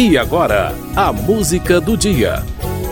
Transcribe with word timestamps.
E 0.00 0.16
agora, 0.16 0.72
a 0.94 1.12
música 1.12 1.80
do 1.80 1.96
dia. 1.96 2.44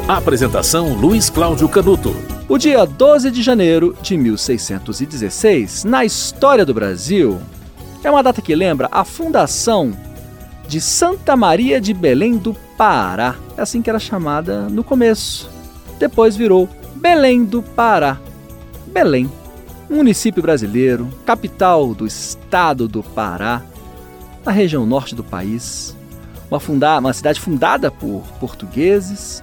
Apresentação 0.09 0.93
Luiz 0.93 1.31
Cláudio 1.31 1.69
Canuto. 1.69 2.13
O 2.49 2.59
dia 2.59 2.85
12 2.85 3.30
de 3.30 3.45
janeiro 3.45 3.96
de 4.03 4.17
1616, 4.17 5.84
na 5.84 6.05
história 6.05 6.66
do 6.66 6.75
Brasil, 6.75 7.41
é 8.03 8.11
uma 8.11 8.25
data 8.25 8.43
que 8.43 8.57
lembra 8.57 8.89
a 8.91 9.05
fundação 9.05 9.96
de 10.66 10.80
Santa 10.80 11.37
Maria 11.37 11.80
de 11.80 11.95
Belém 11.95 12.39
do 12.39 12.55
Pará. 12.77 13.36
É 13.57 13.62
assim 13.62 13.80
que 13.80 13.88
era 13.88 14.00
chamada 14.00 14.62
no 14.62 14.82
começo. 14.82 15.48
Depois 16.00 16.34
virou 16.34 16.68
Belém 16.96 17.45
do 17.45 17.62
Pará. 17.62 18.18
Belém, 18.88 19.30
município 19.88 20.43
brasileiro, 20.43 21.09
capital 21.25 21.95
do 21.95 22.04
estado 22.04 22.88
do 22.88 23.00
Pará, 23.00 23.62
na 24.45 24.50
região 24.50 24.84
norte 24.84 25.14
do 25.14 25.23
país 25.23 25.95
uma, 26.51 26.61
funda 26.61 26.99
uma 26.99 27.13
cidade 27.13 27.41
fundada 27.41 27.91
por 27.91 28.23
portugueses, 28.41 29.43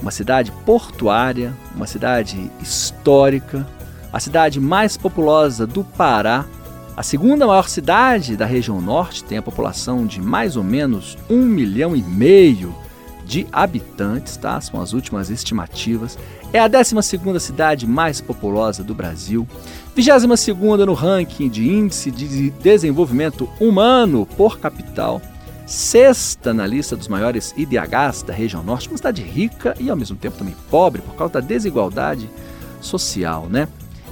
uma 0.00 0.10
cidade 0.10 0.52
portuária, 0.64 1.54
uma 1.74 1.86
cidade 1.86 2.50
histórica, 2.60 3.66
a 4.12 4.20
cidade 4.20 4.60
mais 4.60 4.96
populosa 4.96 5.66
do 5.66 5.82
Pará, 5.82 6.44
a 6.96 7.02
segunda 7.02 7.46
maior 7.46 7.68
cidade 7.68 8.36
da 8.36 8.46
região 8.46 8.80
norte, 8.80 9.24
tem 9.24 9.38
a 9.38 9.42
população 9.42 10.06
de 10.06 10.20
mais 10.20 10.56
ou 10.56 10.62
menos 10.62 11.18
um 11.28 11.42
milhão 11.42 11.96
e 11.96 12.02
meio 12.02 12.74
de 13.26 13.46
habitantes, 13.50 14.36
tá? 14.36 14.60
São 14.60 14.80
as 14.80 14.92
últimas 14.92 15.30
estimativas. 15.30 16.16
É 16.52 16.60
a 16.60 16.68
12 16.68 16.94
cidade 17.40 17.86
mais 17.86 18.20
populosa 18.20 18.84
do 18.84 18.94
Brasil, 18.94 19.48
22 19.96 20.86
no 20.86 20.92
ranking 20.92 21.48
de 21.48 21.68
índice 21.68 22.10
de 22.10 22.50
desenvolvimento 22.50 23.48
humano 23.58 24.26
por 24.36 24.60
capital 24.60 25.20
sexta 25.66 26.52
na 26.52 26.66
lista 26.66 26.96
dos 26.96 27.08
maiores 27.08 27.54
IDHs 27.56 28.22
da 28.22 28.32
região 28.32 28.62
norte, 28.62 28.88
uma 28.88 28.96
cidade 28.96 29.22
rica 29.22 29.74
e 29.80 29.88
ao 29.88 29.96
mesmo 29.96 30.16
tempo 30.16 30.36
também 30.36 30.54
pobre 30.70 31.00
por 31.02 31.14
causa 31.14 31.34
da 31.34 31.40
desigualdade 31.40 32.28
social, 32.80 33.46
né? 33.48 33.68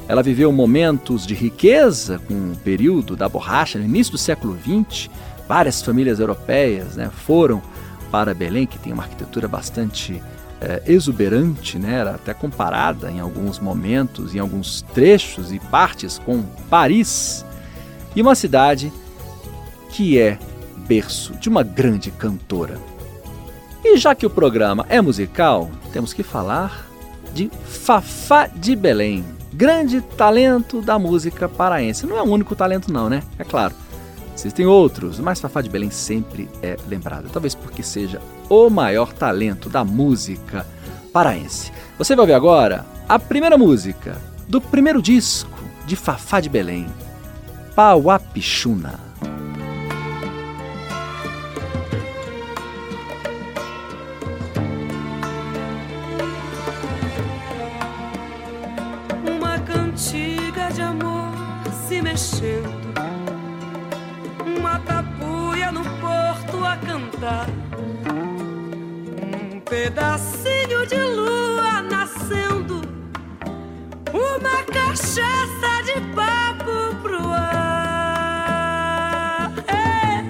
Ela 0.09 0.22
viveu 0.22 0.50
momentos 0.50 1.27
de 1.27 1.34
riqueza 1.34 2.19
com 2.27 2.34
o 2.53 2.56
período 2.56 3.17
da 3.17 3.28
borracha 3.28 3.78
no 3.78 3.84
início 3.84 4.12
do 4.12 4.19
século 4.19 4.59
XX. 4.59 5.09
Várias 5.48 5.81
famílias 5.81 6.19
europeias 6.19 6.97
né, 6.97 7.11
foram 7.25 7.62
para 8.11 8.34
Belém, 8.34 8.66
que 8.66 8.78
tem 8.78 8.92
uma 8.92 9.05
arquitetura 9.05 9.47
bastante 9.47 10.20
é, 10.61 10.83
exuberante, 10.87 11.78
né, 11.78 11.94
era 11.94 12.11
até 12.12 12.34
comparada 12.34 13.11
em 13.11 13.20
alguns 13.20 13.59
momentos, 13.59 14.34
em 14.34 14.39
alguns 14.39 14.83
trechos 14.92 15.53
e 15.53 15.59
partes 15.59 16.19
com 16.19 16.42
Paris. 16.69 17.44
E 18.14 18.20
uma 18.20 18.34
cidade 18.34 18.92
que 19.89 20.19
é 20.19 20.39
berço 20.86 21.34
de 21.34 21.48
uma 21.48 21.62
grande 21.62 22.11
cantora. 22.11 22.78
E 23.84 23.97
já 23.97 24.14
que 24.14 24.27
o 24.27 24.30
programa 24.30 24.86
é 24.88 25.00
musical, 25.00 25.70
temos 25.92 26.12
que 26.12 26.22
falar 26.22 26.86
de 27.34 27.50
Fafá 27.64 28.47
de 28.47 28.77
Belém, 28.77 29.25
grande 29.53 30.00
talento 30.00 30.80
da 30.80 30.98
música 30.98 31.48
paraense. 31.48 32.06
Não 32.06 32.16
é 32.16 32.22
o 32.22 32.27
único 32.27 32.55
talento, 32.55 32.92
não, 32.92 33.08
né? 33.08 33.22
É 33.38 33.44
claro. 33.44 33.75
Existem 34.34 34.66
outros, 34.66 35.19
mas 35.19 35.41
Fafá 35.41 35.60
de 35.60 35.69
Belém 35.69 35.91
sempre 35.91 36.48
é 36.62 36.77
lembrado, 36.88 37.28
talvez 37.33 37.55
porque 37.55 37.83
seja 37.83 38.20
o 38.48 38.70
maior 38.70 39.12
talento 39.12 39.69
da 39.69 39.84
música 39.84 40.66
paraense. 41.12 41.70
Você 41.98 42.16
vai 42.16 42.22
ouvir 42.22 42.33
agora 42.33 42.86
a 43.08 43.19
primeira 43.19 43.58
música 43.58 44.16
do 44.48 44.60
primeiro 44.60 45.03
disco 45.03 45.58
de 45.86 45.97
Fafá 45.97 46.41
de 46.41 46.48
Belém, 46.48 46.86
Pauapixuna. 47.75 49.11
Mexendo. 62.12 62.93
Uma 64.44 64.78
tapuia 64.81 65.72
no 65.72 65.83
porto 65.83 66.62
a 66.65 66.77
cantar. 66.77 67.47
Um 69.53 69.61
pedacinho 69.61 70.87
de 70.87 70.97
lua 70.97 71.81
nascendo. 71.82 72.82
Uma 74.12 74.62
cachaça 74.65 75.82
de 75.87 75.94
papo 76.15 76.94
pro 77.03 77.32
ar. 77.32 78.32
É. 79.69 80.22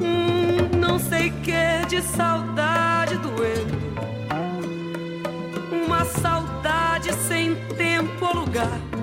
Um 0.00 0.78
não 0.78 0.98
sei 1.00 1.30
que 1.30 1.84
de 1.88 2.00
saudade 2.00 3.16
doendo. 3.18 3.76
Uma 5.84 6.04
saudade 6.04 7.12
sem 7.14 7.56
tempo 7.76 8.24
ou 8.24 8.34
lugar 8.42 8.95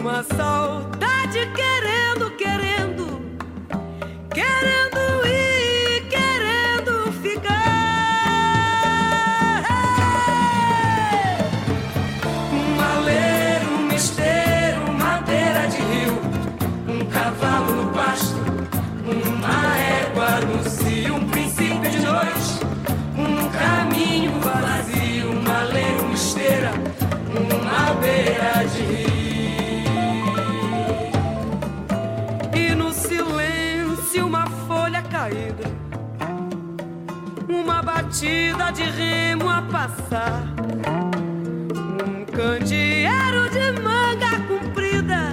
uma 0.00 0.22
saudade 0.22 1.46
querendo, 1.54 1.65
caída, 35.16 35.64
uma 37.48 37.80
batida 37.82 38.70
de 38.70 38.82
remo 38.82 39.48
a 39.48 39.62
passar, 39.62 40.42
um 41.74 42.26
candeeiro 42.26 43.48
de 43.50 43.72
manga 43.80 44.38
comprida, 44.46 45.32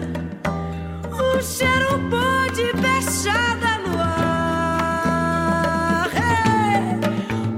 um 1.11 1.41
cheiro 1.41 1.97
bom 2.09 2.47
de 2.53 2.71
fechada 2.81 3.77
no 3.85 3.99
ar, 3.99 6.09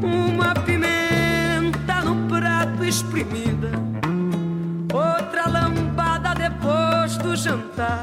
uma 0.03 0.55
pimenta 0.65 2.01
no 2.03 2.27
prato 2.27 2.83
espremida, 2.83 3.69
outra 4.91 5.47
lambada 5.47 6.33
depois 6.33 7.17
do 7.17 7.35
jantar, 7.35 8.01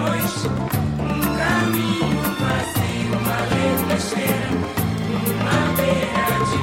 um 0.00 1.20
caminho 1.36 2.22
vazio, 2.40 3.12
uma 3.18 3.38
lei, 3.50 3.70
uma 3.84 3.98
cheia, 3.98 4.48
uma 5.40 5.58
beira 5.76 6.26
de 6.46 6.60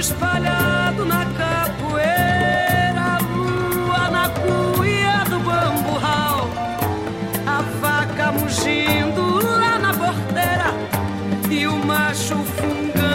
espalhado 0.00 1.04
na 1.04 1.26
capoeira, 1.26 3.18
lua 3.34 4.10
na 4.10 4.28
cuia 4.30 5.24
do 5.28 5.38
bamburral, 5.40 6.48
a 7.46 7.60
vaca 7.82 8.32
mugindo 8.32 9.46
lá 9.58 9.78
na 9.78 9.92
porteira 9.92 10.74
e 11.50 11.66
o 11.66 11.76
macho 11.84 12.36
fungando 12.36 13.09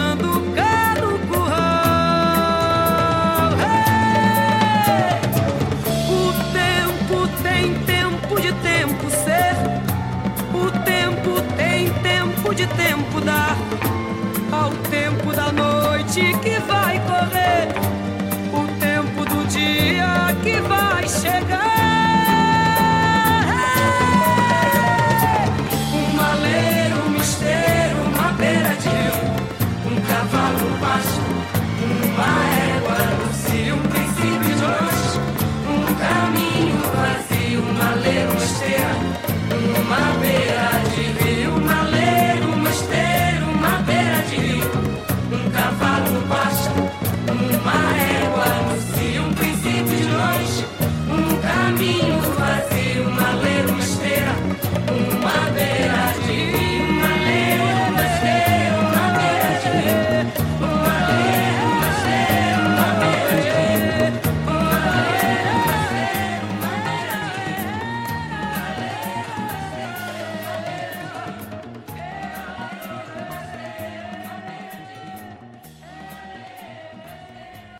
de 12.56 12.66
tempo 12.68 13.20
dar 13.20 13.75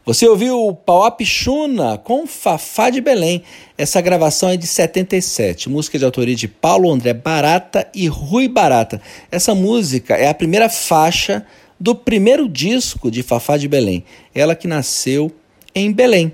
Você 0.06 0.28
ouviu 0.28 0.64
o 0.64 0.72
Pauap 0.72 1.20
Chuna 1.24 1.98
com 1.98 2.28
Fafá 2.28 2.90
de 2.90 3.00
Belém. 3.00 3.42
Essa 3.76 4.00
gravação 4.00 4.48
é 4.48 4.56
de 4.56 4.64
77, 4.64 5.68
música 5.68 5.98
de 5.98 6.04
autoria 6.04 6.36
de 6.36 6.46
Paulo 6.46 6.92
André 6.92 7.12
Barata 7.12 7.90
e 7.92 8.06
Rui 8.06 8.46
Barata. 8.46 9.02
Essa 9.32 9.52
música 9.52 10.14
é 10.14 10.28
a 10.28 10.34
primeira 10.34 10.68
faixa 10.68 11.44
do 11.80 11.92
primeiro 11.92 12.48
disco 12.48 13.10
de 13.10 13.20
Fafá 13.24 13.56
de 13.56 13.66
Belém. 13.66 14.04
Ela 14.32 14.54
que 14.54 14.68
nasceu 14.68 15.28
em 15.74 15.92
Belém. 15.92 16.32